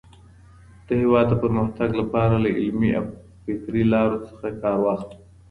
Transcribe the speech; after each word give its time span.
د 0.87 0.89
هېواد 1.01 1.25
د 1.29 1.33
پرمختګ 1.43 1.89
لپاره 2.01 2.35
له 2.43 2.49
علمي 2.57 2.91
او 2.99 3.05
فکري 3.43 3.83
لارو 3.93 4.17
څخه 4.27 4.47
کار 4.61 4.77
واخلئ. 4.83 5.17